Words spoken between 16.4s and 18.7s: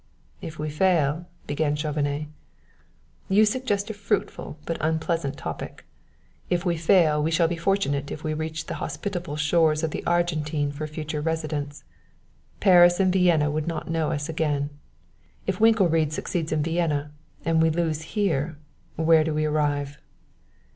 in Vienna and we lose here,